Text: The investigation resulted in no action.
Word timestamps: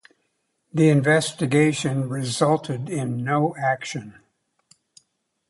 The 0.73 0.89
investigation 0.89 2.09
resulted 2.09 2.89
in 2.89 3.23
no 3.23 3.55
action. 3.55 4.19